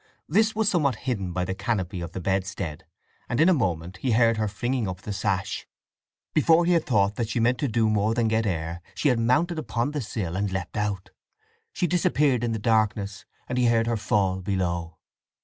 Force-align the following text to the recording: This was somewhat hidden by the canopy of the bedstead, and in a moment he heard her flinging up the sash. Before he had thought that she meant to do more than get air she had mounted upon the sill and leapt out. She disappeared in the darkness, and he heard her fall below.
This 0.27 0.55
was 0.55 0.67
somewhat 0.67 0.95
hidden 1.05 1.31
by 1.31 1.45
the 1.45 1.53
canopy 1.53 2.01
of 2.01 2.11
the 2.13 2.19
bedstead, 2.19 2.85
and 3.29 3.39
in 3.39 3.49
a 3.49 3.53
moment 3.53 3.97
he 3.97 4.13
heard 4.13 4.37
her 4.37 4.47
flinging 4.47 4.87
up 4.87 5.03
the 5.03 5.13
sash. 5.13 5.67
Before 6.33 6.65
he 6.65 6.71
had 6.71 6.87
thought 6.87 7.17
that 7.17 7.29
she 7.29 7.39
meant 7.39 7.59
to 7.59 7.67
do 7.67 7.87
more 7.87 8.15
than 8.15 8.27
get 8.27 8.47
air 8.47 8.81
she 8.95 9.09
had 9.09 9.19
mounted 9.19 9.59
upon 9.59 9.91
the 9.91 10.01
sill 10.01 10.35
and 10.35 10.51
leapt 10.51 10.75
out. 10.75 11.11
She 11.71 11.85
disappeared 11.85 12.43
in 12.43 12.51
the 12.51 12.57
darkness, 12.57 13.25
and 13.47 13.59
he 13.59 13.67
heard 13.67 13.85
her 13.85 13.95
fall 13.95 14.41
below. 14.41 14.97